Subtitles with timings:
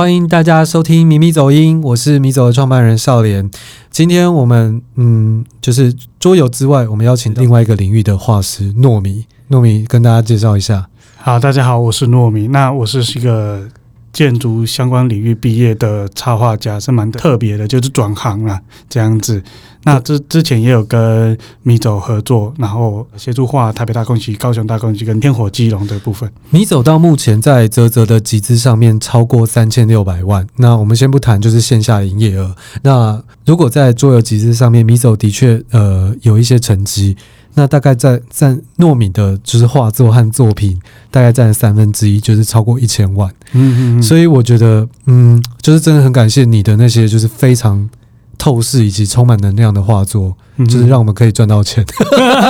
[0.00, 3.50] 欢迎大家收听《米米走音》，我是米走的创办人少年。
[3.90, 9.26] 今天我们嗯，就是桌游之外，我们邀请另外一个领域的画师糯米。
[9.50, 10.88] 糯米跟大家介绍一下。
[11.18, 12.48] 好，大家好，我是糯米。
[12.48, 13.68] 那我是一个。
[14.12, 19.42] 建筑相关领域毕业的插画家是蛮特别的，就是转行了这样子。
[19.84, 26.30] 那之之前也有跟米走合作，然后协助画台北大空袭、高雄大空袭跟天火基隆的部分。
[26.50, 30.46] 米走到目前在泽泽的集资上面超过三千六百万。
[30.56, 32.54] 那我们先不谈就是线下营业额。
[32.82, 37.16] 那如果在桌游集资上面，米走的确呃有一些成绩。
[37.54, 43.28] 那大概在占糯米的，就是画作和作品，大概占三分之一，就是超过一千万。
[43.52, 44.02] 嗯嗯嗯。
[44.02, 47.90] 所以我觉得，嗯，就是真的很感谢你的那些，就是非常
[48.38, 51.84] 透视以及充满能量的画作，嗯、就是让我们可以赚到钱。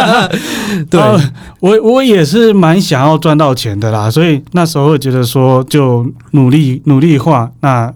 [0.90, 1.18] 对，呃、
[1.60, 7.50] 我我也是蛮想要赚到钱的啦，所以那时候会觉得说，就努力努力画。
[7.60, 7.92] 那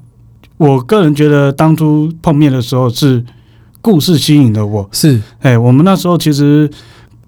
[0.57, 3.23] 我个人觉得，当初碰面的时候是
[3.83, 6.71] 故事吸引了我，是，哎，我们那时候其实。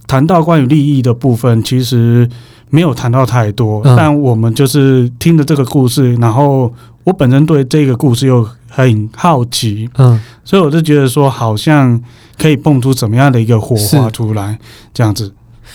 [0.07, 2.29] 谈到关于利益的部分，其实
[2.71, 6.73] 没有谈到太多，嗯，但我们就是听了这个故事，然后
[7.05, 12.01] 我本身对这个故事又很好奇，嗯，所以我就觉得说，好像
[12.39, 14.59] 可以蹦出怎么样的一个火花出来，
[14.95, 15.33] 这样子。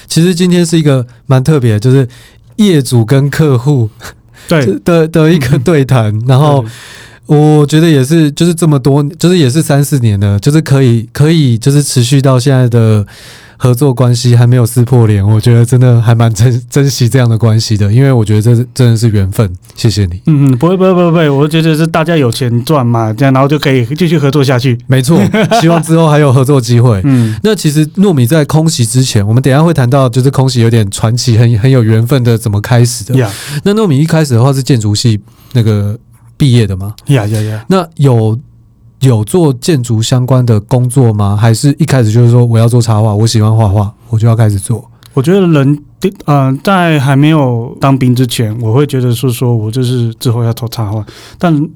[0.08, 2.08] 其实今天是一个蛮特别的，就是
[2.56, 3.90] 业主跟客户
[4.48, 6.64] 对 的的一个对谈，然后
[7.26, 13.06] 我觉得也是，就是这么多，就是也是三四年了，就是可以可以就是持续到现在的。
[13.64, 19.48] 合作关系还没有撕破脸，我觉得真的还蛮珍珍惜这样的关系的，因为我觉得这真的是缘分。
[19.76, 20.20] 谢谢你。
[20.26, 24.76] 嗯嗯，不会不会不会不会，我觉得是大家有钱赚嘛，这样然后就可以继续合作下去。
[24.88, 25.22] 没错，
[25.62, 27.00] 希望之后还有合作机会。
[27.04, 33.16] 嗯，那其实糯米在空袭之前，我们等一下会谈到，就是空袭有点传奇，很很有缘分的怎么开始的。
[33.20, 33.32] 呀，
[33.64, 35.20] 那糯米一开始的话是建筑系
[35.54, 35.96] 那个
[36.36, 36.96] 毕业的吗？
[37.10, 38.40] 呀呀呀，那有。
[39.02, 41.38] 有做建筑相关的工作吗？
[41.40, 44.84] 还是一开始就是说我要做插画，我喜欢画画，我就要开始做？
[45.14, 45.84] 我觉得人，
[46.26, 51.06] 嗯、在还没有当兵之前，我会觉得是说我就是之后要做插画，
[51.38, 51.70] 但。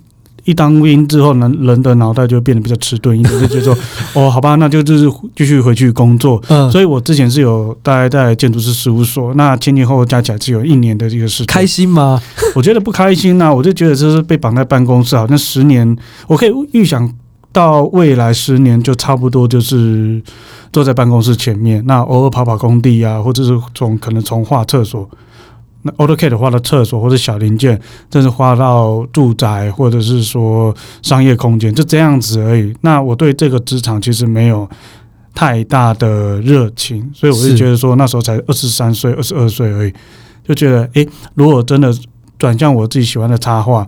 [0.45, 3.77] 一当兵之后呢，人的脑袋就变得比较迟钝一点，就觉得说，
[4.13, 6.41] 哦，好吧，那就就是继续回去工作。
[6.47, 11.47] 嗯，所以我之前是有待在建筑师事务所，那前前后后加起来只有一年的这个时间。
[11.47, 12.21] 开心吗？
[12.55, 15.97] 我觉得不开心呐、啊，我就觉得这是被绑在办公室，好像十年，
[16.27, 17.11] 我可以预想
[17.51, 20.21] 到未来十年就差不多就是
[20.71, 25.09] 坐在办公室前面，那偶尔跑跑工地啊，或者是从可能从画厕所。
[25.87, 27.79] 那 AutoCAD 画的厕所或者小零件，
[28.11, 32.75] 甚至画到住宅或者是说商业空间，就这样子而已。
[32.81, 34.67] 那我对这个职场其实没有
[35.35, 39.93] 太大的热情，所以我就觉得说那时候才二十三岁、二十二岁而已，
[40.43, 41.93] 就觉得诶，如果真的
[42.39, 43.85] 转向我自己喜欢的插画，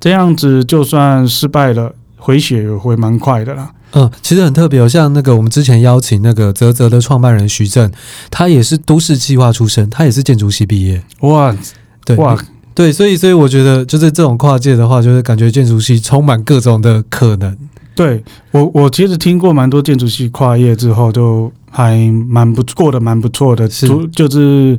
[0.00, 3.70] 这样子就算失败了，回血也会蛮快的啦。
[3.94, 7.90] 嗯，其实很特别哦，像那个我们之前邀请那个泽泽的创办人徐正，
[8.30, 11.02] 他也是都市计划出身，他也是建筑系毕业。
[11.20, 11.56] 哇，
[12.04, 12.36] 对哇，
[12.74, 17.56] 对，所以所以我觉得就是这种跨界的话，就是感觉建筑系充满各种的可能。
[17.94, 21.96] 对我，我其实听过蛮多建筑系跨业之后就还
[22.28, 24.78] 蛮不过得蛮不错的，是就是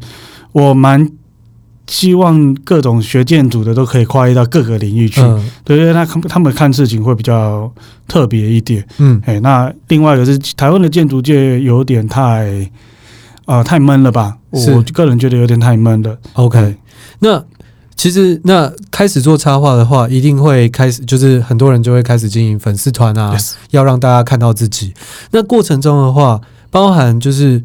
[0.52, 1.10] 我蛮。
[1.88, 7.72] 希望各种学建筑的都可以跨越到各个领域去，嗯、对，因为他他们看事情会比较
[8.08, 8.84] 特别一点。
[8.98, 12.70] 嗯，哎，那另外一个是台湾的建筑界有点太
[13.46, 14.38] 啊、呃、太闷了吧？
[14.50, 16.18] 我个人觉得有点太闷了。
[16.34, 16.76] OK，
[17.20, 17.44] 那
[17.96, 23.38] 其实那开始做插画的话，一定会开始就是很多人就会开始经营粉丝团啊.
[23.70, 24.94] 要让大家看到自己。
[25.32, 26.42] 那过程中的话，
[26.72, 27.64] 包含就是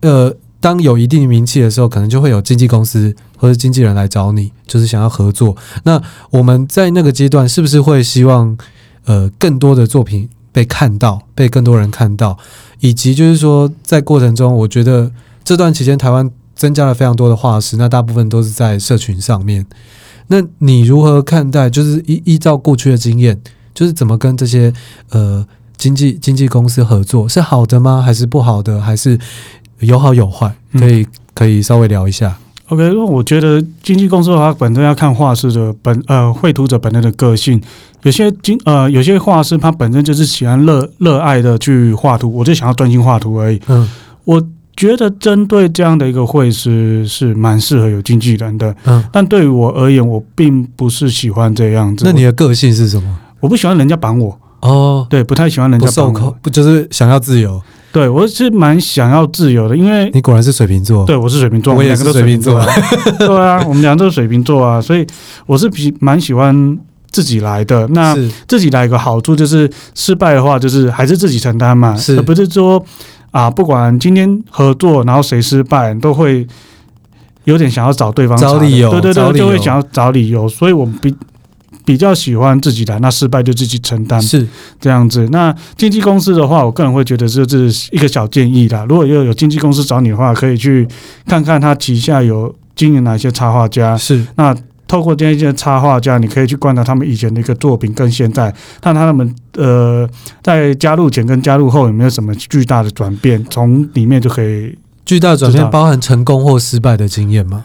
[0.00, 0.34] 呃。
[0.60, 5.56] 当有一定名气的时候，可能就会有经纪公司或者经纪人来找你，就是想要合作。
[5.84, 8.58] 那我们在那个阶段，是不是会希望
[9.04, 12.36] 呃更多的作品被看到，被更多人看到？
[12.80, 15.12] 以及就是说，在过程中，我觉得
[15.44, 19.64] 这段期间台湾增加了非常多的画师，那大部分都是在社群上面。
[20.26, 21.70] 那你如何看待？
[21.70, 23.40] 就是依依照过去的经验，
[23.72, 24.72] 就是怎么跟这些
[25.10, 25.46] 呃
[25.76, 28.02] 经纪经纪公司合作，是好的吗？
[28.02, 28.80] 还是不好的？
[28.80, 29.18] 还是？
[29.80, 32.36] 有好有坏，可以、嗯、可以稍微聊一下。
[32.68, 37.60] OK，因为我觉得经纪公司的话，本身要看画师的本呃绘图者本人的个性。
[38.02, 43.60] 有些经呃有些画师他本身就是喜欢热热爱的去画图，我就想要专心画图而已。
[43.68, 43.88] 嗯，
[44.24, 44.40] 我
[44.76, 48.74] 觉得针对这样的一个绘师是蛮适合有经纪人的。
[48.84, 52.04] 嗯，但对于我而言，我并不是喜欢这样子。
[52.04, 53.18] 那你的个性是什么？
[53.40, 54.38] 我不喜欢人家绑我。
[54.60, 56.12] 哦，对，不太喜欢人家绑我。
[56.12, 57.60] 不受控，不就是想要自由。
[57.98, 62.64] 对，我是蛮想要自由的，因为你果然是水瓶座，对，我是水瓶座，我也是水瓶座，
[63.18, 65.04] 对啊，我们两个都是水瓶座啊，所以
[65.46, 66.78] 我是比蛮喜欢
[67.10, 67.88] 自己来的。
[67.88, 68.16] 那
[68.46, 72.16] 自己来一个好处就是失败的话，就是还是自己承担嘛，是。
[72.16, 72.80] 而不是说
[73.32, 76.46] 啊，不管今天合作，然后谁失败，都会
[77.44, 81.12] 有点想要找对方找理由，对对对，就会想要找理由，所以我们比。
[81.88, 84.46] 比较喜欢自己来，那失败就自己承担，是
[84.78, 85.26] 这样子。
[85.32, 88.84] 那经纪公司的话，我个人会觉得这是一个小建议啦。
[88.86, 90.86] 如果又有经纪公司找你的话，可以去
[91.26, 93.96] 看看他旗下有经营哪些插画家。
[93.96, 94.54] 是那
[94.86, 100.06] 透过这些插画家，你可以去观察他们以前的一个作品跟现在，看他们呃
[100.42, 104.76] 在加入前跟加入后有没有什么巨大的转变，从里面就可以
[105.06, 107.64] 巨大转变，包含成功或失败的经验吗？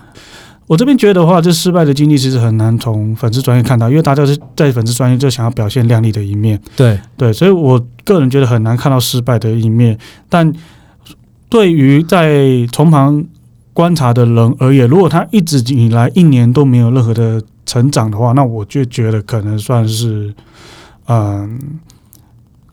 [0.73, 6.59] 我这边觉得的话，这失败的经历其实很难从粉丝专业看到，因为大家是在粉丝专业就想要表现亮丽的一面。
[6.75, 9.95] 对对，所以我个人觉得很难看到失败的一面。
[10.27, 10.51] 但
[11.47, 13.23] 对于在从旁
[13.71, 20.33] 观察的人而言，如果他一直以来一年都没有任何的成长的话，那我就觉得可能算是
[21.05, 21.59] 嗯。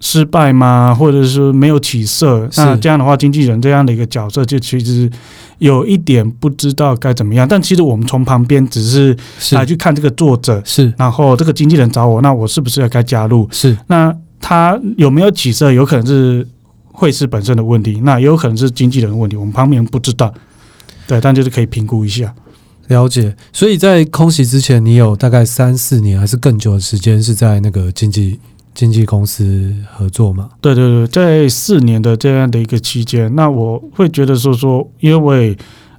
[0.03, 0.95] 失败吗？
[0.95, 2.49] 或者是没有起色？
[2.57, 5.11] 那这样的话，经纪人这样的一个角色就其实
[5.61, 7.47] 有一点不知道该怎么样。
[7.49, 9.17] 但其实我们从旁边只是
[9.53, 13.49] 来去看这个作者，是然后这个经纪人找我，那我是不是要该加入？
[13.51, 15.73] 是那他有没有起色？
[15.73, 16.47] 有可能是
[16.93, 19.37] 会师本身的问题，那也有可能是经纪人的问题。
[19.37, 20.35] 我们旁边不知道，
[21.07, 22.35] 对，但就是可以评估一下。
[22.89, 23.37] 了解。
[23.53, 28.41] 所以在空袭之前，你有大概三四年还是更久的时间是在那个经纪。
[28.75, 30.49] 经纪公司合作嘛？
[30.61, 35.53] 对对对，在四年的这样的一个期间，那我会觉得说说，因为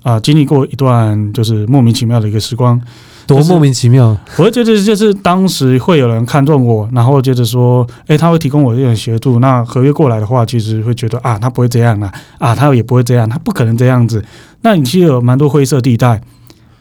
[0.04, 2.82] 啊、呃、经历过一段就是莫名其妙的一个时光，
[3.28, 4.18] 多莫名其妙。
[4.38, 9.40] 我会觉得就是当时会有人看中我，然后觉得说，哎，他会提供我一点协助。
[9.40, 14.24] 那合约过来的话，其实会觉得啊，他不会这样啊，啊，他也不会这样，他不可能这样子。
[14.62, 16.22] 那你其实有蛮多灰色地带。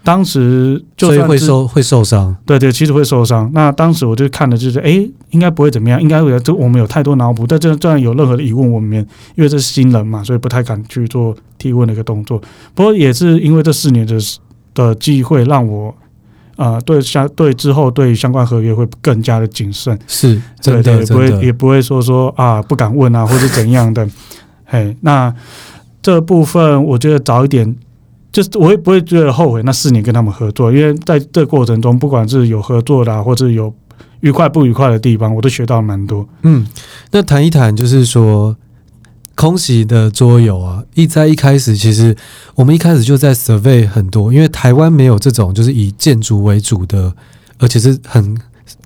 [0.03, 3.51] 当时就所以会受会受伤，对对，其实会受伤。
[3.53, 6.41] 那当时我就看的就是，哎，应该不会怎么样，应该会。
[6.41, 8.99] 这我们有太多脑补，但这这样有任何的疑问，我们
[9.35, 12.41] 因为这是新人嘛，所以不太敢去做提问的一个动作。
[12.75, 14.17] 不过也是因为这四年的
[14.73, 15.95] 的机会，让我
[16.57, 19.99] 啊、呃，对相对之后对相关合约会更加的谨慎。
[20.07, 24.09] 是，对对，不会也不会说说啊不敢问啊，或者怎样的。
[24.65, 25.35] 嘿，那
[26.01, 27.77] 这部分我觉得早一点。
[28.33, 33.75] 就是我也不会觉得后悔那四年跟他们合作，因为在这过程中，不管是有合作的，或者有
[34.21, 36.29] 愉快不愉快的地方，我都学到蛮多。
[36.43, 36.65] 嗯，
[37.11, 38.57] 那谈一谈，就是说
[39.35, 42.17] 空袭的桌游啊，一在一开始，其实
[42.55, 47.13] 我们一开始就在 survey 很多，因为台湾没有这种就是以建筑为主的，
[47.59, 48.37] 而且是很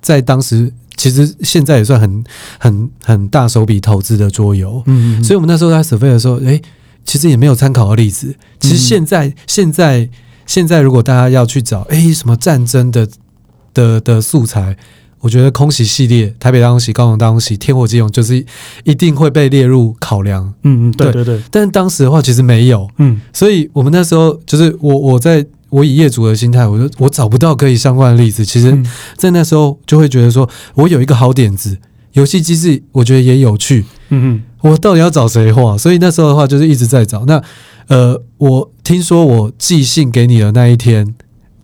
[0.01, 2.25] 在当时，其实现在也算很
[2.59, 4.83] 很很大手笔投资的桌游。
[4.87, 6.63] 嗯，嗯，所以我们那时候在 survey 的时候，诶。
[7.05, 8.35] 其实也没有参考的例子。
[8.59, 10.09] 其实现在、嗯、现在
[10.47, 13.09] 现在，如果大家要去找，哎，什么战争的
[13.73, 14.77] 的的素材，
[15.21, 18.45] 我觉得空袭系列、台北大空袭、高雄大空袭、天火基隆，就是
[18.85, 20.53] 一定会被列入考量。
[20.63, 21.41] 嗯嗯，对对对。
[21.51, 22.89] 但是当时的话，其实没有。
[22.99, 28.45] 嗯，所以我们那时候就是我我在我以业主的心态，我就我找不到可以相关的例子。
[28.45, 28.77] 其实，
[29.17, 31.79] 在那时候就会觉得说，我有一个好点子。
[32.13, 35.77] 游戏机制我觉得也有趣，嗯嗯，我到底要找谁画？
[35.77, 37.25] 所以那时候的话就是一直在找。
[37.27, 37.43] 那
[37.89, 41.15] 呃，我听说我寄信给你的那一天，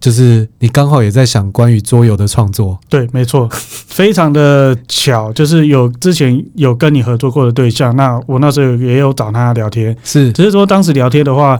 [0.00, 2.78] 就是你刚好也在想关于桌游的创作。
[2.88, 11.58] 对，没错，非常的巧，就是有之前有跟你合作过的对象，那我那时候也有找他聊天，是，只是说当时聊天的话，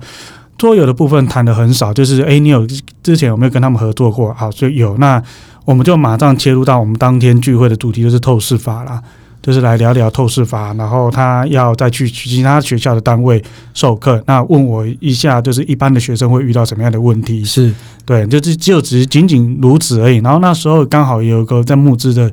[0.58, 2.66] 桌游的部分谈的很少，就是哎，你有
[3.02, 4.32] 之前有没有跟他们合作过？
[4.34, 5.22] 好，所以有那。
[5.66, 9.00] 我们就马上切入到我们当天聚会的主题，就是透视法啦，
[9.42, 10.72] 就是来聊聊透视法。
[10.74, 13.42] 然后他要再去其他学校的单位
[13.74, 17.44] 授课，那问我一下，就是一般的学生会遇到什么样的问题？
[17.44, 17.72] 是
[18.04, 20.18] 对，就是就只仅仅如此而已。
[20.18, 22.30] 然后那时候刚好有一个在募资的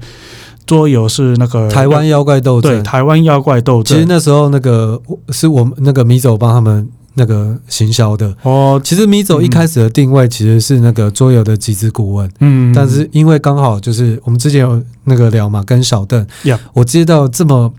[0.66, 3.96] 桌游是那个台湾妖怪斗争，对，台湾妖怪斗争。
[3.96, 6.90] 其实那时候那个是我们那个米走帮他们。
[7.18, 8.32] 那个行销的。
[8.44, 17.74] 哦，其实米走一开始的定位其实是那个桌游的集资顾问，嗯，但是因为刚好就是我们之前有那个聊嘛，跟小邓，呀，我接到这么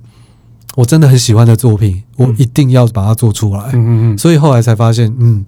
[0.74, 5.46] 我真的很喜欢的作品，我一定要把它做出来，嗯嗯嗯，所以后来才发现，嗯，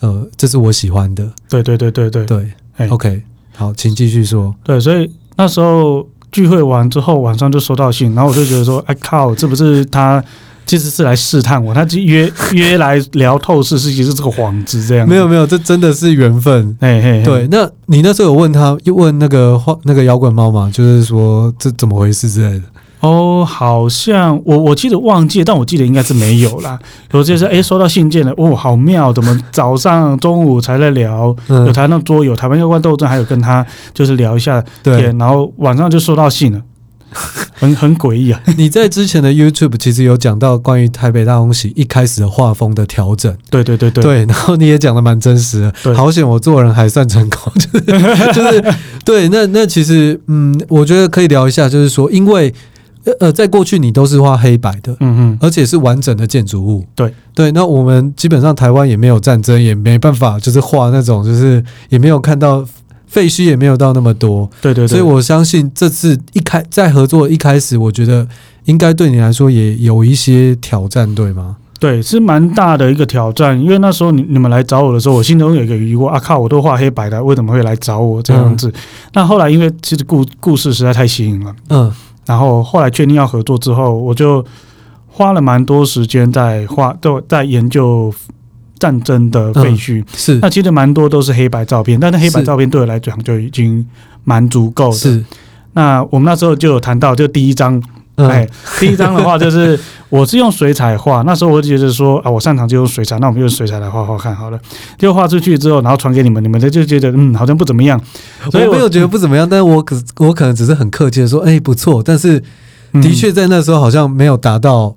[0.00, 2.26] 呃，这是我喜欢的，对对对对对。
[2.26, 3.22] 对，OK，
[3.56, 10.22] 好，请继续说，对，所以那时候聚会完之后，晚上就收到信，然后我就觉得说，哎靠，这不是他。
[10.66, 15.08] 其实是来试探我，他就约 约来聊透视，是其实这个幌子这样。
[15.08, 16.76] 没有没有，这真的是缘分。
[16.80, 17.46] 嘿嘿，对。
[17.50, 22.64] 那你那时候有问他，又问那个画那个摇滚猫嘛，就是说这怎么回事之类的。
[23.00, 26.78] 哦，好像我我记得忘记，但我记得应该是没有啦。
[27.12, 36.62] 我就是哎，收到信件了，哦，好妙，怎么早上中午才在聊，嗯、有谈到桌游，台湾妖怪斗争，还有跟他就是聊一下天，对然后晚上就收到信了。
[37.64, 38.40] 很很诡异啊！
[38.58, 52.52] 你在之前的 YouTube 其实有讲到关于台北大空袭一开始的画风的调整，对对对对，对，然后你也讲的蛮真实的，好险我做人还算成功， 就是就是对，那那其实嗯，我觉得可以聊一下，就是说，因为
[53.20, 57.12] 呃，在过去你都是画黑白的，嗯嗯，而且是完整的建筑物，对。
[57.34, 62.64] 对，那我们基本上台湾也没有战争，也没办法就是画那种，就是也没有看到。
[63.14, 68.26] 废墟也没有到那么多，对对对，所以我相信这次一开在合作一开始，我觉得
[68.64, 71.54] 应该对你来说也有一些挑战，对吗？
[71.78, 78.72] 对，是蛮大的一个挑战，因为那时候你你们来找我的时候，我心中有一个疑惑啊，靠，我都画黑白的，为什么会来找我这样子？
[79.12, 81.92] 那、嗯、后来因为其实故故事实在太吸引了，嗯，
[82.26, 84.44] 然后后来确定要合作之后，我就
[85.06, 88.12] 花了蛮多时间在画，都在研究。
[88.84, 93.82] 战争的废墟、嗯、是，那其实蛮多都是黑白照片，但是黑白照片对我来讲就已经
[94.24, 94.96] 蛮足够的。
[94.96, 95.24] 是，
[95.72, 97.82] 那我们那时候就有谈到，就第一张，
[98.16, 98.46] 嗯、哎，
[98.78, 104.60] 第一张的话就是我是用水彩画，那时候我就觉得说啊，我擅长就用水彩，那我们用水彩来画画看好了。
[104.98, 107.98] 就画出去之后，然后传给你们，你们就觉得嗯，好像不怎么样。
[108.50, 112.02] 所以我，我没有觉得不怎么样，但是我可我可能只是很客气的说，哎，不错。
[112.04, 112.38] 但是
[113.00, 114.94] 的确在那时候好像没有达到。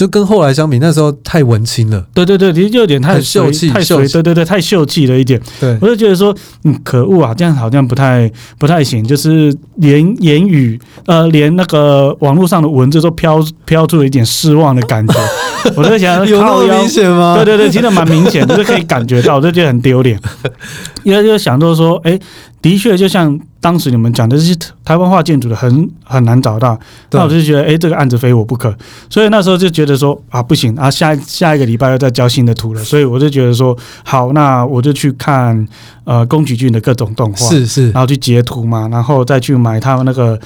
[0.00, 2.02] 就跟后来相比，那时候太文青了。
[2.14, 4.08] 对对对，其实就有点太秀气，太水。
[4.08, 5.38] 对对对，太秀气了一点。
[5.60, 9.04] 对，我就觉得说，嗯，可恶啊，这样好像不太不太行。
[9.04, 15.14] 就是连言语，呃，连那个网络上的文字都飘飘出了一点失望的感觉。
[15.76, 17.34] 我在想，有那么明显吗？
[17.36, 20.18] 对对对，其实蛮明显，就是可以感觉到，我就觉得很丢脸。
[21.02, 22.20] 因为就想到说，哎、欸，
[22.62, 26.78] 的确，就像当时你们讲的，这些台湾画建筑的很很难找到。
[27.08, 28.74] 对那我就觉得，哎、欸，这个案子非我不可。
[29.08, 32.82] 所以那时候就觉得说，啊，不行啊，下下一个礼拜要再交新的图了。
[32.82, 35.66] 所以我就觉得说，好，那我就去看
[36.04, 40.38] 呃宫崎骏的各种动画，是是，然后去截图嘛，然后再去买他们那个。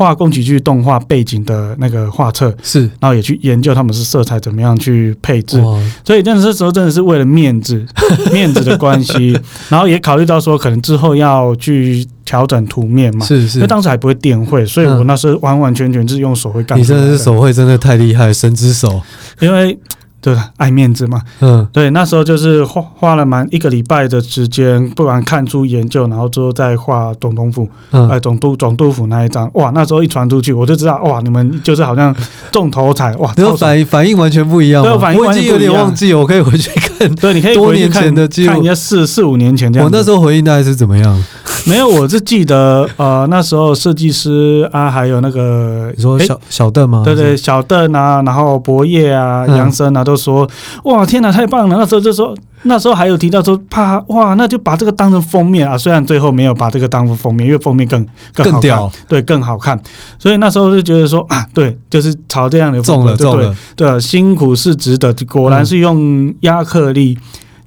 [0.00, 5.60] 画宫崎骏动画背景的那个画册是，然后也去研究他们是色彩怎么样去配置，
[6.02, 7.84] 所以真的这时候真的是为了面子，
[8.32, 9.38] 面子的关系，
[9.68, 16.78] 然后也考虑到说可能之后要去调整图面嘛，是是，因为当时还不会电绘，所以我那时候完完全全是用手绘干。
[16.78, 19.02] 你真的是手绘真的太厉害，神之手，
[19.38, 19.78] 因为。
[20.20, 21.20] 对，爱面子嘛。
[21.40, 32.14] 嗯，对，那时候就是花花了蛮一个礼拜的时间，不管看书研究，然后之后再画总统府，嗯，哎，总督总督府那一张，哇，那时候一传出去，我就知道，哇，你们就是好像
[32.52, 41.24] 中头彩，哇，然后反应反应完全不一样，对，反应完全不一样，我已经有点忘记，我可以回去看，对，你可以多年前的记录，看人家四四五年前这样，我那时候回忆大概是怎么样？
[41.66, 47.02] 没有，我是记得，呃，那时候设计师啊，还有那个你说小小邓吗？
[47.04, 50.48] 对对，小邓啊，然后博业啊，杨森啊，都说
[50.84, 51.76] 哇，天哪，太棒了！
[51.76, 55.76] 那时候就说，那时候还有提到说，怕哇，那就把这个当成封面啊。
[55.76, 59.78] 虽然最后没有把这个当成封面，因为封面更更好看，更对，更好看。
[60.18, 67.18] 所以那时候就觉得说啊，对，就是朝这样的风格，中了，中了，对，辛苦是值得，果然是用亚克力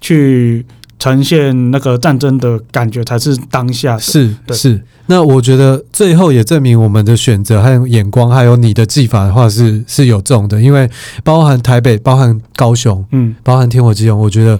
[0.01, 0.65] 去。
[1.03, 4.55] 呈现那个战争的感觉才是当下的，是对。
[4.55, 4.81] 是。
[5.07, 10.89] 那我觉得最后也证明我们的选择还有眼光，还有你的技法的话是是有这种的，因为
[11.22, 14.57] 包含台北，包含高雄，嗯，包含天火基隆，我觉得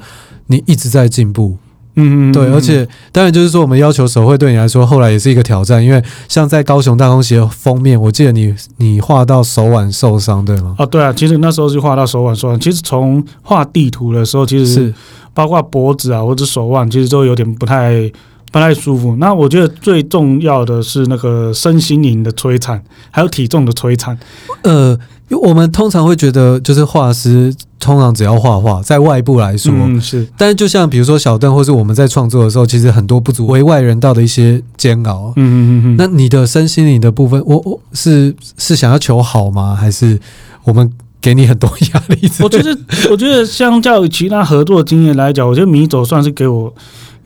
[0.48, 1.58] 你一直在进步，
[1.96, 2.52] 嗯嗯，对。
[2.52, 10.76] 而且当然就是说，我们要求手绘对你来说后来也是一个挑战，因为像在高雄大空鞋封面，我记得你你画到手腕受伤，对吗？
[10.80, 12.60] 哦，对啊，其实那时候就画到手腕受伤。
[12.60, 14.94] 其实从画地图的时候，其实是。
[15.36, 18.08] 包括脖子啊，或者手腕，其实都有点不太
[18.52, 19.16] 不太舒服。
[19.16, 24.16] 那我觉得最重要的是那个身心灵的摧残，还有体重的摧残。
[24.62, 24.96] 呃，
[25.34, 30.28] 我们通常会觉得，就是画师通常只要画画，在外部来说，嗯，是。
[30.38, 35.34] 但是就像比如说小邓，或是我们在创作的时候，其实很多不足为外人道的一些煎熬。
[35.36, 35.96] 嗯嗯嗯嗯。
[35.98, 39.76] 那你的身心灵的部分，我我是是想要求好吗？
[39.76, 40.20] 还是
[40.64, 40.92] 我们？
[41.24, 42.30] 给你很多压力。
[42.42, 42.78] 我觉得，
[43.10, 46.74] 我觉得相较于其他合作经验来讲，我觉得米走算是给我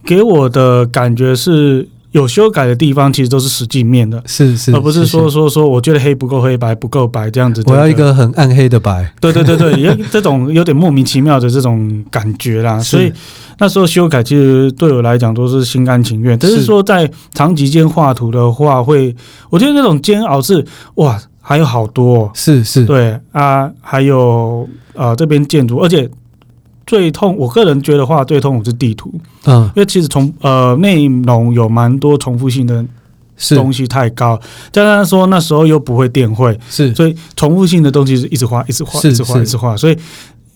[0.06, 7.62] 给我的感觉是有修改的地方，其实都是实际面的，是是，而不是说说说我觉得黑不够黑，白不够白这样子。
[7.66, 9.14] 我要一个很暗黑的白。
[9.20, 12.80] 对对对对， 也这种有点莫名其妙的这种感觉啦。
[12.80, 13.12] 所以
[13.60, 16.38] 那时候修改其实对我来讲都是心甘情愿。
[16.40, 19.16] 只是说在长期间画图的话，会
[19.50, 21.20] 我觉得那种煎熬是哇。
[21.40, 26.06] 还有好多、哦，是是，对啊，还有呃这边建筑，而且
[26.88, 29.14] 最痛，我个人觉得画最痛苦是地图，
[29.46, 32.84] 嗯，因为其实从呃内容有蛮多重复性的
[33.50, 34.40] 东西太高，
[34.72, 39.98] 加上说那时候又不会电绘，是，所以重复性的东西是一直画，一直画，一直画，一直画，所以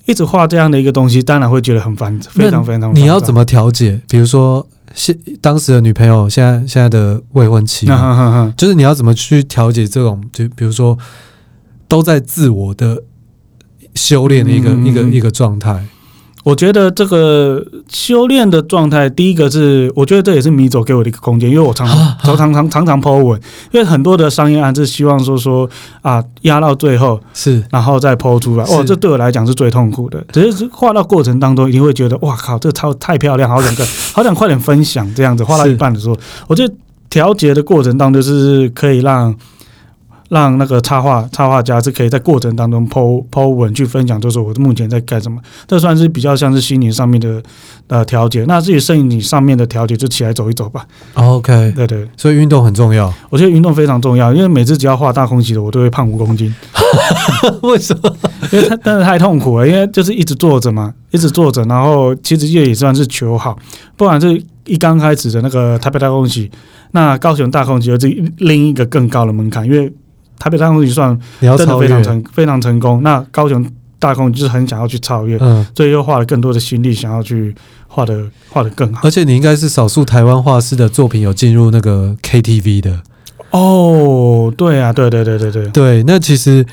[0.05, 2.95] 一直画这样的一个东西，当然会觉得很烦，非常非常。
[2.95, 4.01] 你要怎么调节？
[4.09, 7.85] 比如说，现当时的女朋友，现在现在的未婚妻，
[8.57, 10.23] 就是你要怎么去调节这种？
[10.31, 10.97] 就比如说，
[11.87, 13.03] 都在自我的
[13.93, 15.85] 修炼的一个一个一个状态。
[16.43, 23.39] 我觉得这个修炼的状态，第一个是，我觉得这也是米走给我的一个空间，因为我常常、常常、常、常常 po 文，
[23.71, 25.69] 因为很多的商业案是希望说说
[26.01, 30.23] 啊压到最后是，然后再 po 出来，哦，这对我来讲是最痛苦的。
[30.31, 35.43] 只是画到过程当中，一定会觉得哇靠，这超太漂亮，好想个， 好想快点分享这样子。
[35.43, 36.17] 画到一半的时候，
[36.47, 36.73] 我觉得
[37.09, 39.35] 调节的过程当中就是可以让。
[40.31, 45.37] 让那个插画插画家是可以在过程当中 po po 文去分享，就是我目前在干什么。
[45.67, 47.43] 这算是比较像是心理上面的
[47.87, 48.45] 呃调节。
[48.47, 50.85] 那至于生理上面的调节，就起来走一走吧。
[51.15, 53.13] OK，对对，所以运动很重要。
[53.29, 56.55] 我觉得运动非常重要，因为每次只要画大空袭的，我都会胖五公斤。
[57.63, 58.15] 为什么？
[58.53, 63.59] 因为他真的太痛苦了，因为就是一直坐着嘛，一直坐着，然后其实也也算是求好。
[63.97, 66.49] 不管是一刚开始的那个台北大空袭，
[66.91, 68.07] 那高雄大空袭又是
[68.37, 69.91] 另一个更高的门槛，因为。
[70.41, 73.63] 台北大空袭算真的非常成非常成功，那高雄
[73.99, 77.53] 大空就是很想要去超越，嗯，所以又花了更多的心力想要去
[77.87, 79.01] 画的画的更好。
[79.03, 82.99] 而且你应该是少数台湾画师的作品有进入那个 KTV 的
[83.51, 86.03] 哦，对啊，对对对对对对。
[86.07, 86.65] 那其实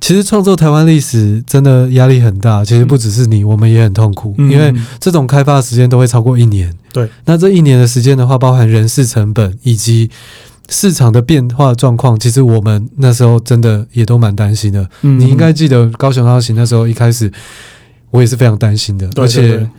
[0.00, 6.70] 其实创作台湾历史真的压力很大，其实不只是你，我们也很痛苦，嗯，因为这种开发时间都会超过一年。
[6.92, 10.10] 对，那这一年的时间的话，包含人事成本以及。
[10.68, 14.86] 市场的变化状况，其实我们那时候真的也都蛮担心的。
[15.00, 17.32] 嗯，你应该记得高雄大空袭那时候一开始，
[18.10, 19.08] 我也是非常担心的。
[19.08, 19.70] 对对对，而且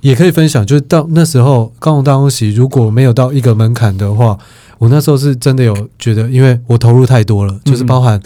[0.00, 4.38] 也可以分享，就是到那时候高雄大空袭如果没有到一个门槛的话，
[4.78, 8.22] 我那时候是真的有觉得，因为我投入太多了，就是包含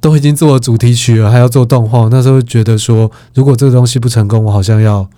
[0.00, 5.08] 都已经做了主题曲了，还要做动画，那时候觉得说，如果这个东西不成功，我好像要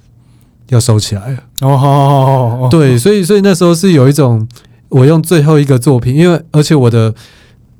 [0.71, 1.38] 要收起来了。
[1.61, 4.49] 哦，好好好好，对，所以所以那时候是有一种。
[4.93, 7.15] 我用最后一个作品，因为而且我的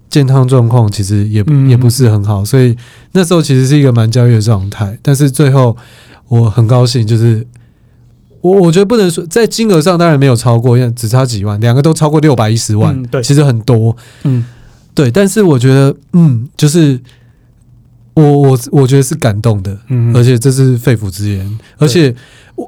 [0.09, 2.77] 健康状况其实也也不是很好，所以
[3.13, 4.99] 那时候其实是一个蛮焦虑的状态。
[5.03, 5.77] 但是最后
[6.29, 7.47] 我很高兴，就是
[8.41, 14.45] 我我觉得不能说在金额上当然没有超过，因为只差几万，两个都超过六百一十万，嗯，对，其实很多，嗯，
[14.95, 15.11] 对。
[15.11, 16.99] 但是我觉得，嗯，就是
[18.15, 22.15] 我我我觉得是感动的，嗯，而且这是肺腑之言，而且。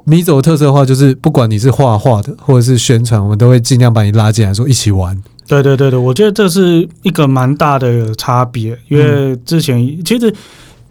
[0.03, 5.15] 米走的特色的话，就是不管你是画画的，或者是宣传，我们都会尽量把你拉进来，说一起玩。
[5.47, 10.33] 对对对对，我觉得这是一个蛮大的差别，因为之前其实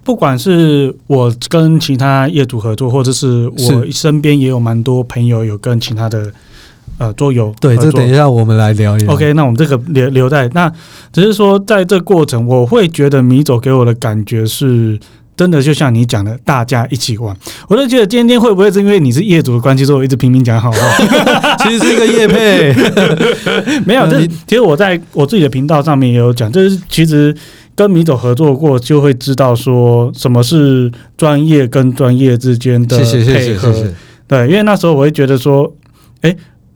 [0.05, 6.33] 不管是我跟其他业主合作，或者是我身边也有蛮多朋友有跟其他的
[6.99, 7.55] 呃桌游。
[7.61, 9.13] 对，这等一下我们来聊一聊。
[9.13, 10.73] OK，那我们这个留留在那，
[11.13, 14.99] 只是说在这过程，我会觉得米走给我的感觉是。
[15.37, 17.37] 真的就像你讲的，大家一起玩，
[17.69, 20.79] 我就觉得今天会不会是因为你是业主的关系，所以我一直拼命讲好话？
[21.59, 22.73] 其实是一个业配，
[23.85, 24.07] 没有。
[24.09, 27.35] 这其实我在我自己的频道上面也有讲，就是其实
[27.75, 33.75] 跟米总合作过，就会知道说什么是专业跟专业之间的配合。
[34.29, 35.75] 对，因为那时候我会觉得说，
[36.21, 36.33] 哎，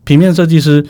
[0.09, 0.85] 平面设计师，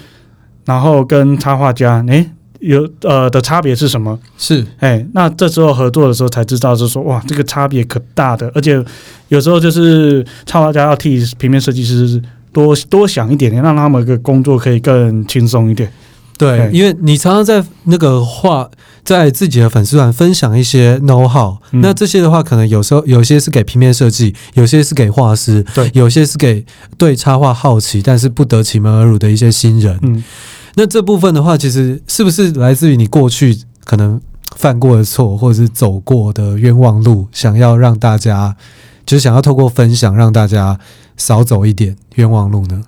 [0.64, 2.30] 然后跟插画家，哎。
[2.60, 4.18] 有呃的差别是什么？
[4.36, 8.84] 是哎，那这时候合作的时候才知道，就是说哇，这个差别可大的，而且
[9.28, 12.20] 有时候就是插画家要替平面设计师
[12.52, 15.88] 多多想一点点，让他们的工作可以更轻松一点。
[16.38, 18.70] 对，因为你常常在那个画，
[19.04, 26.64] 在自己的粉丝团分享一些 know how，嗯，那这些的话，可能有时候有些是给平面设计，有些是给画师，对，有些是给
[26.96, 29.98] 对插画好奇但是不得其门而入的一些新人。
[30.02, 30.22] 嗯。
[30.76, 34.20] 那这部分的话，其实是不是来自于你过去可能
[34.54, 38.54] 犯过的错，或者是走过的冤枉路，想要让大家，
[39.04, 40.78] 就是想要透过分享让大家
[41.16, 42.80] 少走一点冤枉路呢？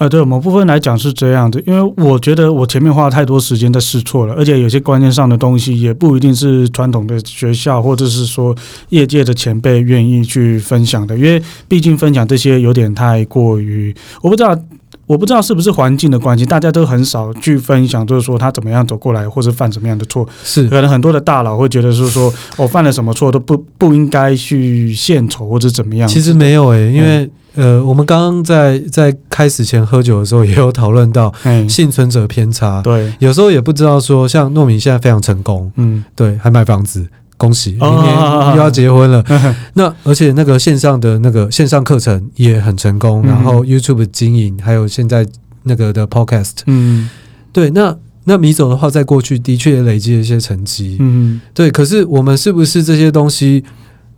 [0.00, 8.56] 呃，对某部分来讲是这样的，因为我觉得我前面花了太多时间在试错了，而且有些观念上的东西也不一定是传统的学校或者是说
[8.88, 14.58] 业界的前辈愿意去分享的，因为毕竟分享这些有点太过于，我不知道。
[15.06, 20.24] 我不知道是不是环境的关系，大家都很少去分享，就是说他怎么样走过来，或者犯什么样的错。
[20.44, 26.08] 是可能很多的大佬会觉得，是说我犯了什么错都不不应该去献丑或者怎么样。
[26.08, 31.32] 其实没有诶、欸，因为、嗯、呃，我们刚刚在在开始前喝酒的时候也有讨论到
[31.68, 32.80] 幸存者偏差。
[32.82, 37.06] 对，有时候也不知道说，像糯米现在非常成功，嗯，对，还买房子。
[37.36, 38.14] 恭喜，明年
[38.50, 39.24] 又要结婚了。
[39.72, 45.26] 那而且那个线上的那个线上课程也很成功，嗯、然后 YouTube 经营，还有现在
[45.62, 47.08] 那个的 Podcast，嗯，
[47.50, 47.70] 对。
[47.70, 51.70] 那那米总的话，在过去的确也累积了一些成绩，嗯，对。
[51.70, 53.64] 可是我们是不是这些东西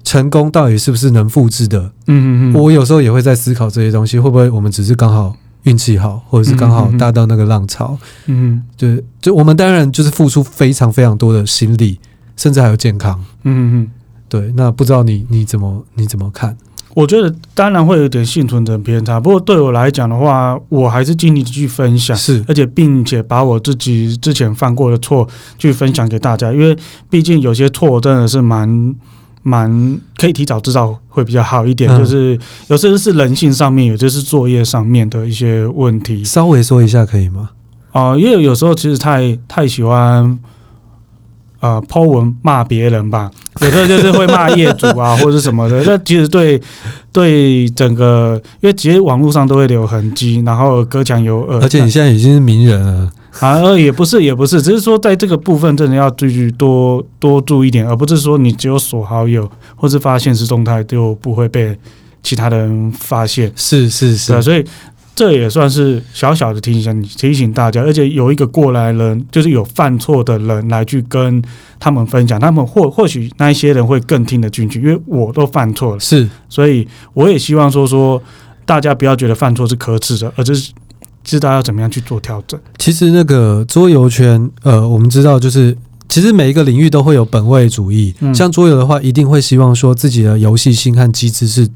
[0.05, 1.81] 成功，到底是不是能复制的？
[2.07, 2.55] 嗯嗯嗯。
[2.55, 7.97] 我有时候也会在思考这些东西，会不会我们只是刚好运气好，或者是刚好搭到那个浪潮？
[8.27, 9.03] 嗯，对。
[9.21, 11.99] 就我们当然就是付出非常非常多的心力，
[12.37, 13.19] 甚至还有健康。
[13.45, 13.91] 嗯嗯。
[14.29, 14.53] 对。
[14.57, 16.57] 那不知道你你怎么你怎么看？
[16.95, 26.77] 我觉得当然会有点幸存者偏差，不过对我来讲的话，我还是尽力去分享，是，而且并且把我自己之前犯过的错去分享给大家，因为
[27.09, 28.95] 毕竟有些错真的是蛮
[29.43, 37.51] 蛮可以提早知道会比较好一点，嗯、就是有些是人性上面，有些是作业上面的一些问题，稍微说一下可以吗？
[37.93, 40.39] 哦、呃，因为有时候其实太太喜欢。
[41.61, 45.81] 呃，po 文骂别人吧，有时候就是会骂业主啊，或者什么的。
[45.87, 46.61] 那其实对
[47.13, 51.61] 对整个，因为其实网络上都会留痕迹，然后隔墙有耳。
[51.63, 53.09] 而且你现在已经是名人了
[53.41, 61.77] 啊，也不是也不是，只是说在这个部分真的要继续多多注意一点，而不是说你只有锁好友或是发现实动态就不会被
[62.23, 63.53] 其他人发现。
[63.57, 64.65] 是是是，啊，所以。
[65.15, 71.41] 这也算是小小的提醒，提醒大家，而且有一个过来人，就是有犯错的人来去跟
[71.79, 78.21] 他们分享，他们或或许那一些人会更听得进去，因为我都犯错了，是，所以我也希望说说
[78.65, 80.73] 大家不要觉得犯错是可耻的，而是
[81.25, 82.59] 知道要怎么样去做调整。
[82.79, 85.77] 其实那个桌游圈，呃，我们知道就是，
[86.09, 91.69] 其实每一个领域都会有本位主义，嗯、像桌游的话，一定会希望说自己的游戏性和机制是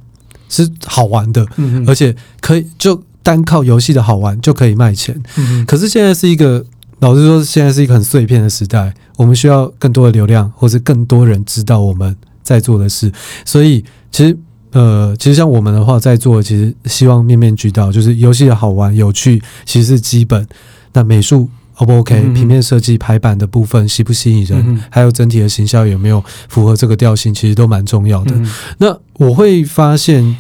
[0.48, 3.02] 是好玩的，嗯、而且可以就。
[3.26, 6.64] 单靠游戏的好玩就可以卖钱，嗯，可是现在是一个，
[7.00, 13.10] 老实说，现在是一个很碎片的时代，我们需要更多的流量，或是更多人知道我们在做的事。
[13.44, 14.38] 所以，其实，
[14.76, 20.46] 呃，其实像我们的话，在做，其实希望面面俱到，就是游戏的好玩、有趣，其实是基本。
[20.92, 22.14] 那美术 O 不 OK？
[22.14, 24.62] 嗯、平面设计、排版的部分吸不吸引人？
[24.66, 27.32] 嗯、还有整体的形象有没有符合这个调性？
[27.32, 28.32] 其实都蛮重要的。
[28.34, 30.36] 嗯、那我会发现。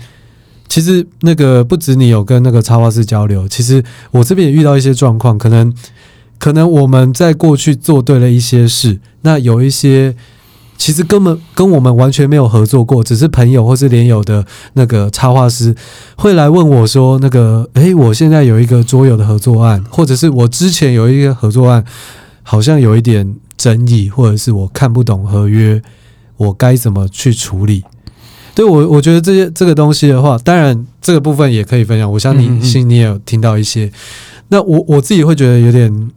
[0.68, 5.72] 其实那个不止你有跟那个插画师交流，其实我这边也遇到一些状况，可能
[6.38, 10.16] 可能我们在过去做对了一些事，那有一些
[10.76, 15.74] 其实根本跟我们完全没有合作过，只是朋友或是连友的那个插画师
[16.16, 21.84] 会来问我说：“那个，诶，我现在有一个桌游的合作案，或者是我之前有一个合作案，
[22.42, 25.82] 好像有一点争议，或者是我看不懂合约，
[26.36, 27.82] 我该怎么去处理？”
[28.54, 32.10] 对我，我觉得这些这个东西的话，当然这个部分也可以分享。
[32.10, 33.84] 我相信你你也有听到一些。
[33.84, 33.92] 嗯、
[34.48, 36.10] 那我我自己会觉得有点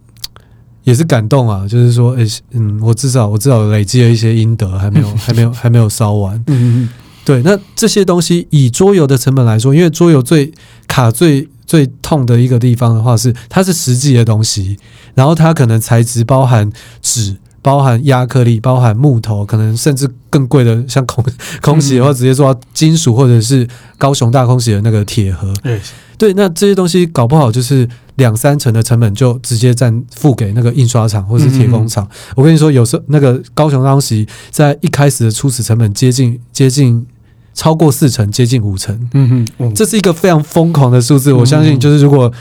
[0.90, 6.36] 也是感动啊，就是说，诶，嗯，我至少我至少累积了一些阴德，还没有 还没有还没有烧完。
[6.48, 6.90] 嗯嗯。
[7.24, 10.52] 对，那这些东西以桌游的成本来说，因为桌游最
[10.88, 14.76] 卡最最痛的一个地方的话是，它是实际的东西，
[15.14, 16.72] 然后它可能材质包含
[17.04, 17.36] 纸。
[17.62, 21.24] 包含亚克力，包含木头，可能甚至更贵的，像空
[21.62, 23.68] 空袭的话，直接做到金属，或者是
[23.98, 25.54] 高雄大空袭的那个铁盒。
[25.62, 25.80] 对，
[26.18, 32.08] 对，那这些东西搞不好就是两三成的成本就直接占付给那个印刷厂或是铁工厂。
[32.36, 37.06] 我跟你说，有时候那个高雄大空袭在一开始的初始成本接近接近
[37.54, 39.10] 超过四成，接近五成。
[39.14, 41.34] 嗯哼，这是一个非常疯狂的数字。
[41.34, 42.32] 我相信，就是如果。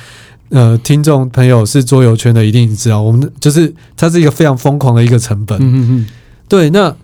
[0.50, 5.58] 呃，听众朋友是桌游圈的，一定知道，我们就是它是一个非常疯狂的一个成本。
[5.60, 6.06] 嗯嗯，
[6.48, 6.94] 对，那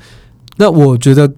[0.57, 1.31] 那我觉得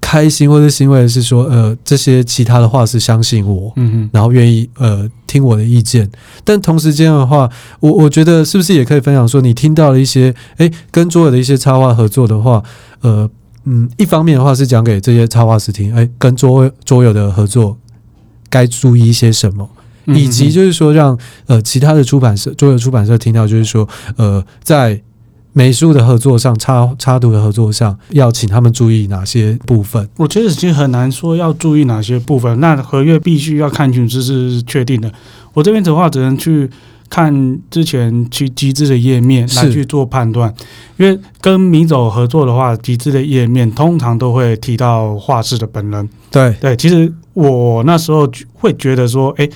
[0.00, 6.10] 开心或者欣慰的是说，呃，这些其他的话是相信我，嗯嗯，然后愿意呃听我的意见。
[6.42, 7.48] 但同时间的话，
[7.80, 12.62] 我我觉得是不是也可以分享说，你听到了一些，哎，跟桌游的一些插画合作的话，
[13.02, 13.30] 呃
[13.64, 17.78] 嗯，一方面的话是讲给这些插画师听，哎，跟桌桌游的合作
[18.50, 19.70] 该注意一些什么。
[20.06, 25.00] 以及就是说让，呃其他的出版社、桌游出版社听到，就是说，呃，在
[25.54, 30.08] 美术的合作上、插插图的合作上，要请他们注意哪些部分？
[30.16, 32.58] 我觉得已经很难说要注意哪些部分。
[32.58, 35.12] 那合约必须要看清楚，这是确定的。
[35.52, 36.70] 我这边的话，只能去
[37.10, 40.52] 看之前去集资的页面来去做判断。
[40.96, 46.08] 因为跟米走合作的话，集资的页面通常都会提到画师的本人。
[46.30, 49.46] 对对，其实我那时候会觉得说，哎。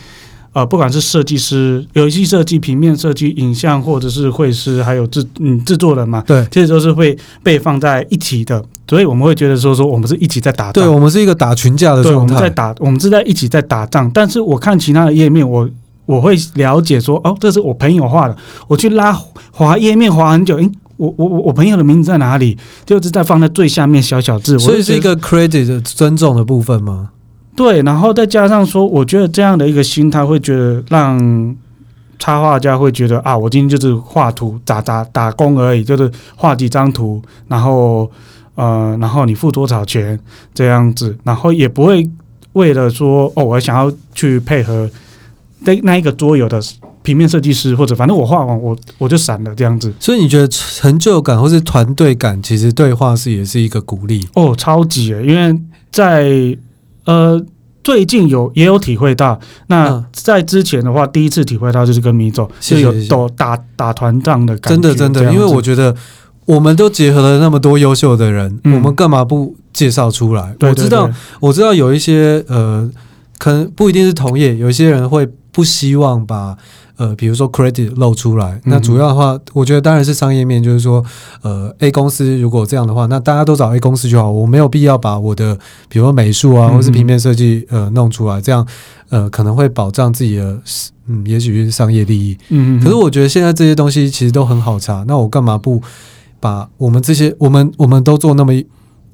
[0.57, 14.11] 呃，不管是设计师、游戏设计、平面设计、影像，或者是绘师，还有制嗯制作人嘛，对，其实都是会被放在一起的，所以我们会觉得说说我们是一起在打仗，对，我们是一个打群架的状态，对，我们在打，我们是在一起在打仗。
[14.14, 15.69] 但是我看其他的页面，我
[16.07, 18.35] 我会了解说，哦，这是我朋友画的，
[18.66, 19.12] 我去拉
[19.53, 20.66] 滑页面滑很久，诶，
[20.97, 22.57] 我我我我朋友的名字在哪里？
[22.87, 27.11] 就是在放在最下面小小字，所以是一个 credit 的尊重的部分吗？
[27.57, 31.57] 对，然后再加上说，我觉得这样的一个心态会觉得让
[32.19, 38.11] 插画家会觉得啊，我今天就是画图打打打工而已，就是画几张图，然后
[38.55, 40.19] 呃，然后你付多少钱
[40.55, 42.09] 这样子，然后也不会
[42.53, 44.88] 为了说哦，我想要去配合
[45.61, 46.61] 那那一个桌游的
[47.03, 49.92] 平面设计师，或者反正我画完我我就闪了这样子。
[50.01, 55.59] 所以你觉得成就感或是团队感，其实对画室也是一个鼓励哦，超级诶，因为
[55.90, 56.57] 在
[57.07, 57.45] 呃。
[57.85, 59.38] 最近有也有体会到，
[59.69, 62.92] 那在之前的话，第一次体会到就是跟米总，是有
[63.29, 64.69] 打打打团仗的感觉。
[64.71, 65.95] 真的真的，因为我觉得
[66.47, 70.57] 我们都结合了那么多优秀的人，嗯、我们干嘛不介绍出来？
[70.62, 72.90] 我知道我知道有一些呃，
[73.38, 76.59] 可能不一定是同业，有一些人会不希望把。
[76.97, 81.05] 呃，比如说 credit 露出来，那主要的话，我觉得当然是商业面，就是说，
[81.43, 85.55] 呃，A 公司如果这样的话，那大家都找 A 公司就好，我没有必要把我的，
[85.91, 88.67] 比如说美术啊，或是平面设计，呃，弄出来，这样，
[89.11, 90.59] 呃，可能会保障自己的，
[91.07, 92.35] 嗯，也许是商业利益。
[92.49, 95.83] 嗯，可是我觉得现在这些东西其实都很好查，那我干嘛不
[96.41, 98.55] 把我们这些，我们我们都做那么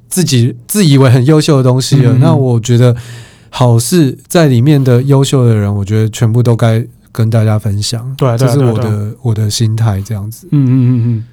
[0.08, 2.94] 自己自以为很优秀的东西了，那我觉得
[3.50, 6.86] 好事在里面的优秀的人，我觉得全部都该。
[7.12, 10.48] 跟大家分享，对，这是我的我的心态，这样子。
[10.50, 11.24] 嗯嗯嗯嗯，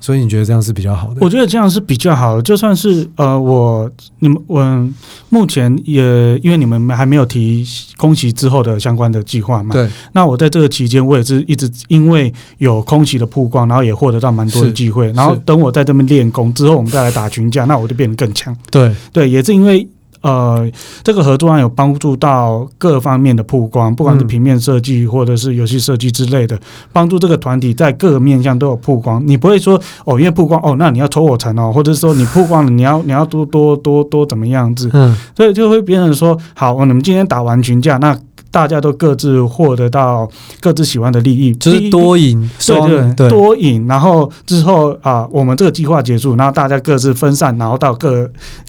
[0.00, 1.18] 所以你觉得这样是比较好的？
[1.20, 2.42] 我觉得这样是比较好的。
[2.42, 4.88] 就算是呃，我你们我
[5.28, 6.02] 目前也
[6.38, 7.64] 因为你们还没有提
[7.96, 9.72] 空袭之后的相关的计划嘛。
[9.72, 9.88] 对。
[10.12, 15.12] 那我在这个期间，我也是一直因为有空袭的曝光，然后也获得到蛮多的机会。
[15.12, 18.56] 然后等我在这边练功之后，我们再来打群架，那我就变得更强。
[18.70, 19.88] 对对，也是因为。
[20.20, 20.68] 呃，
[21.04, 26.58] 这个合作案有帮助到各方面的曝光，不管是平面设计或者是游戏设计之类的，
[26.92, 29.22] 帮助这个团体在各个面向都有曝光。
[29.26, 34.90] 你不会说哦，因为曝光哦，那你要抽我成哦，或者是说你曝光了，你要 你要多多多多怎么样子？
[34.92, 38.18] 嗯，所以就会变成说，好，我们今天打完群架，那
[38.50, 40.28] 大家都各自获得到
[40.60, 43.86] 各自喜欢的利益，就是多赢，对对，多赢。
[43.86, 48.28] 然后之后啊，我们这个计划结束，然后大家各自分散，然后到各。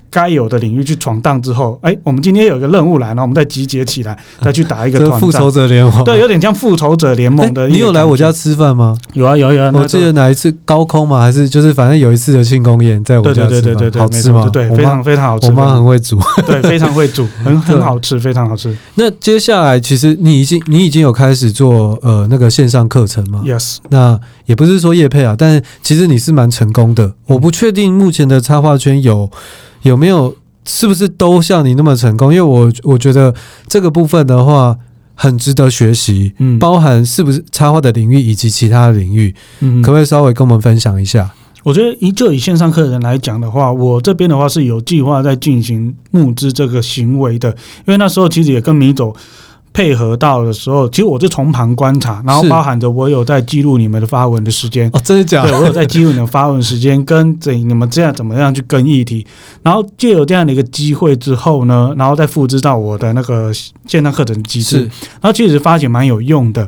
[0.09, 5.19] 该有的领域去闯荡之后，哎，我们今天有一个任务来，然后我们再集结起来， 再去打一个团。
[5.19, 7.67] 复仇者联盟，对，有点像复仇者联盟的。
[7.67, 8.97] 你有来我家吃饭吗？
[9.13, 9.71] 有啊，有啊有啊。
[9.73, 11.19] 我记得哪一次高空吗？
[11.19, 13.49] 还是就是反正有一次的庆功宴，在我家吃饭。
[13.49, 14.49] 对对对对对，好吃吗？
[14.51, 15.47] 对，非常非常好吃。
[15.47, 18.75] 我妈很会煮，对，非常会煮， 很很好吃，非常好吃。
[18.95, 23.77] 那接下来，其实你已经你已经有开始做呃那个线上课程吗？Yes。
[23.89, 27.13] 那也不是说叶配啊，但是其实你是蛮成功的。
[27.27, 29.29] 我不确定目前的插画圈有
[29.81, 30.35] 有没有。
[30.65, 32.31] 是不是都像你那么成功？
[32.31, 33.33] 因为我我觉得
[33.67, 34.77] 这个部分的话
[35.15, 41.27] 很值得学习，嗯，包含是不是插画的领域以及其他的领域，嗯，可不可以稍微跟我们分享一下？
[41.63, 49.15] 我觉得以就以线上客人来讲的话，我这边的话是有计划在进行募资这个行为的，因为那时候其实也跟米走。
[49.71, 54.89] 配合到的时候，其实我是从旁观察，然后包含着我有在记录你们的发文的时间。
[54.93, 55.51] 哦，真的假的？
[55.51, 59.25] 对，我有在记录你们发文时间，跟怎你们这样怎么样去跟议题，
[59.61, 63.53] 然后借有这样的一个机会之后呢，然后再复制到我的那个
[63.85, 64.81] 线上课程机制，
[65.21, 66.63] 然后其实发现蛮有用的，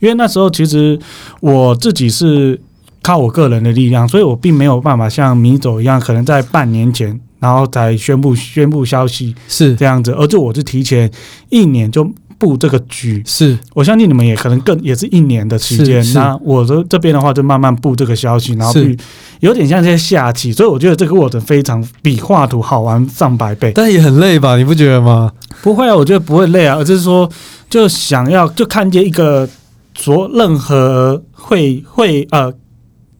[0.00, 0.98] 因为那时候其实
[1.40, 2.60] 我自己是
[3.02, 11.10] 靠我个人的力量，所以我并没有办法像米走一样，可能在半年前然后才宣布宣布消息是这样子，而且我是提前
[11.50, 12.08] 一年就。
[12.38, 16.04] 布这个局是，我相信你们也可能更也是一年的时间。
[16.12, 18.96] 那我的这边的话，就慢慢布这个消息，然后去
[19.40, 23.72] 有点像在下棋，所以我觉得这个过程非常比画图好玩上百倍。
[23.74, 24.56] 但也很累吧？
[24.56, 25.32] 你不觉得吗？
[25.62, 27.30] 不会啊，我觉得不会累啊，而是说
[27.70, 29.48] 就想要就看见一个
[29.94, 32.52] 说任何会会呃，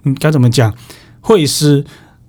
[0.04, 0.72] 嗯，该怎么讲，
[1.20, 1.84] 会师。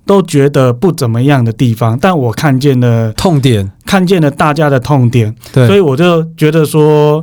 [0.06, 7.22] 都觉得不怎么样的地方，但我看见了痛点，看见了大家的痛点，对，所以我就觉得说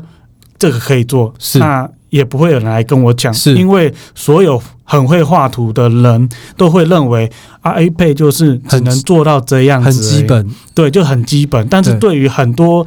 [0.59, 3.55] 这个可以做，是，那也不会有人来跟我讲，是。
[3.55, 11.65] 因为所有很会画图的人都会认为啊，iPad 就是只能做到这样子，很基本，对，就很基本。
[11.69, 12.85] 但是对于很多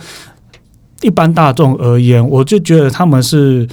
[1.01, 3.67] 一般大众而言，我就觉得他们是。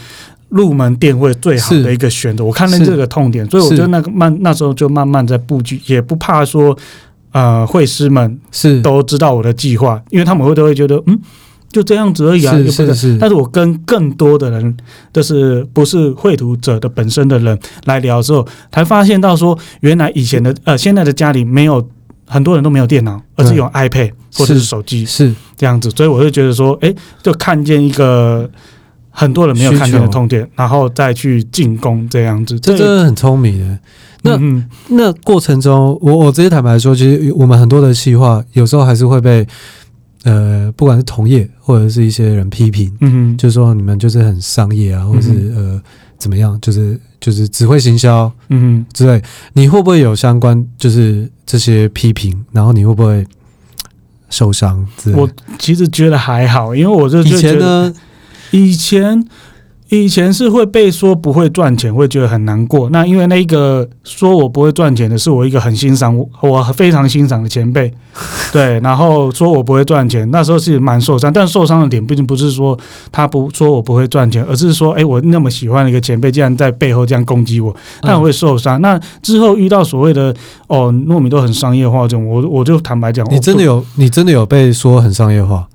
[0.54, 6.78] 入门店会最好的一个选择，我看到这个痛点，所以我觉得那个慢那时候就慢慢在布局，也不怕说，
[7.32, 8.80] 呃，会师们是。
[8.84, 11.20] 都知道我的计划，因为他们会都会觉得，嗯，
[11.72, 12.94] 就这样子而已啊，是是。
[12.94, 13.18] 是。
[13.18, 14.78] 但是我跟更多的人，
[15.12, 21.84] 就是不是绘图者的本身的人来聊的时候，才发现到说，原来以前的呃，现在的家里没有
[22.28, 25.34] 很多人都没有电脑，而是用 iPad 或者是手机，是。
[25.58, 28.48] 这样子，所以我就觉得说，哎，就看见一个。
[29.16, 33.80] 很多人没有看见的痛点，然后再去进攻这样子，这真的很聪明的。
[34.24, 39.46] 那、嗯、那过程中，我我直接坦白说，其实我们很多的企划有时候还是会被
[40.24, 45.82] 呃，不管是同业或者是一些人批评，嗯哼，就是说你们就是很商业啊，或者是呃
[46.18, 46.58] 怎么样？
[46.62, 49.22] 就是就是只会行销，嗯之类，
[49.52, 52.46] 你会不会有相关就是这些批评？
[52.54, 53.28] 然后你会不会
[54.30, 54.88] 受伤？
[55.14, 57.94] 我其实觉得还好，因为我就以前呢，
[58.54, 59.26] 以前。
[59.90, 62.90] 以前是会被说不会赚钱，会觉得很难过。
[62.90, 67.94] 那因为那个说我不会赚钱的是我一个很欣赏我，我非常欣赏的前辈，
[68.52, 68.80] 对。
[68.80, 71.32] 然后说我不会赚钱，那时候是蛮受伤。
[71.32, 72.76] 但受伤的点毕竟不是说
[73.12, 78.82] 他不说我不会赚钱，而是说，哎，我那么喜欢的一个前辈，竟然在背后这样攻击我，那我会受伤。
[78.82, 80.34] 那之后遇到所谓的
[80.66, 85.68] 哦，糯米都很商业化这种，我我就坦白讲，你真的有，你真的有被说很商业化？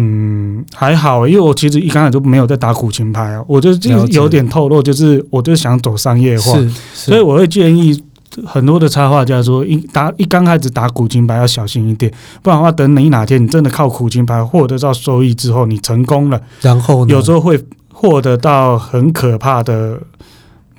[0.00, 3.70] 嗯，还好，因为我其实一开始就没有在打苦情牌啊，我就
[4.12, 6.52] 有点透露，就是我就想走商业化，
[6.94, 8.00] 所以我会建议
[8.46, 17.58] 很多的插画家说，一打一刚开始打苦情牌要小心一点，不然的话，等你哪天你真的靠苦情牌获得到收益之后，你成功了，然后有时候会
[17.92, 19.98] 获得到很可怕的。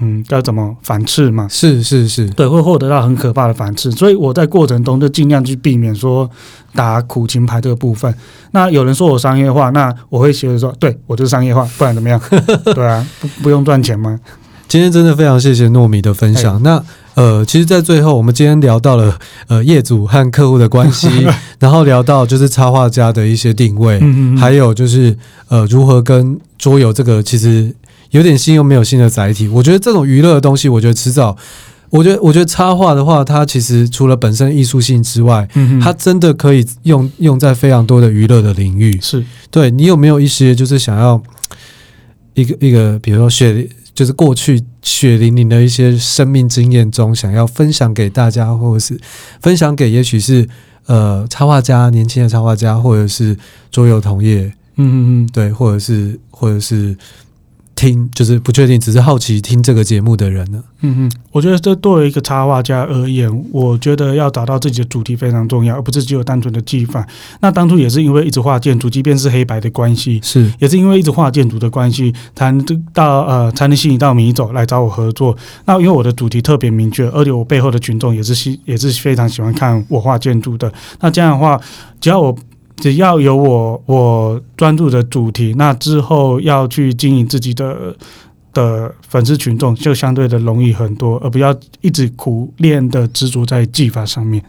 [0.01, 1.47] 嗯，要怎么反刺嘛？
[1.49, 6.29] 是是是，对，会获得到很可怕的反刺，所以我在过程中就尽量去避免说
[6.73, 8.13] 打苦情牌这个部分。
[8.51, 12.19] 那有人说我商业化，那我会觉得说，对我就是商业化，不然怎么样？
[12.73, 14.19] 对啊，不不用赚钱吗？
[14.69, 16.61] 今天真的非常谢谢糯米的分享。
[16.63, 16.81] 那
[17.15, 21.09] 呃，其实，在最后，我们今天聊到了呃业主和客户的关系，
[21.59, 25.17] 然后聊到就是插画家的一些定位，嗯嗯还有就是
[25.49, 27.75] 呃如何跟桌游这个其实。
[28.11, 31.37] 有点新又没有新的载体，我觉得这种娱乐的东西，我觉得迟早，
[31.91, 38.99] 我觉得我觉得插画的话，它其实除了本身艺术性之外，嗯，它真的可以用用在非常多的娱乐的领域。
[38.99, 41.21] 是，对你有没有一些就是想要
[42.33, 48.99] 一个一个，比如说血，就是过去血淋淋的一些生命经验中，想要分享给大家，或者是
[49.39, 50.47] 分享给也许是
[50.87, 53.37] 呃插画家、年轻的插画家，或者是
[53.71, 54.95] 桌游同业，嗯嗯
[55.25, 56.97] 嗯，对，或者是或者是。
[57.79, 60.61] 听就是不确定，只是好奇听这个节目的人呢。
[60.81, 67.07] 嗯嗯，我觉得这作为一个插画家而言，我觉得要找到自己的主题非常重要，而不是只有单纯的技法。
[67.39, 75.33] 那当初也是因为一直画建筑，即便是黑白的关系，是也是因为一直画建筑的关系，才能到呃才能吸引到米走来找我合作。
[75.63, 80.69] 那因为我的主题特别明确，而且我背后的群众也是喜也是非常喜欢看我画建筑的。
[80.99, 81.59] 那这样的话，
[82.01, 82.35] 只要我。
[82.79, 87.95] 只要有我我专注的主题，那之后要去经营自己的
[88.53, 94.43] 的粉丝群众，就相对的容易很多，而不要一直苦练的执着在技法上面。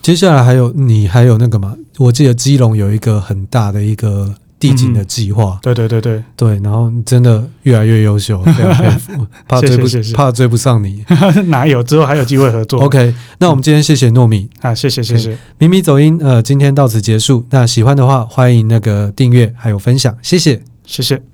[0.00, 1.76] 接下来还有你还有那个吗？
[1.98, 4.34] 我记得基隆有一个很大的一个。
[4.62, 11.04] 递进的计划，对对对对对，然后你真的越来越优秀， 非常佩服，怕追不怕追不上你，
[11.50, 11.82] 哪有？
[11.82, 12.80] 之后还有机会合作。
[12.82, 17.44] OK，那我们今天谢谢糯米啊，谢谢谢谢，米米走音，呃，今天到此结束。
[17.50, 21.31] 那喜欢的话，欢迎那个订阅还有分享，谢谢谢谢。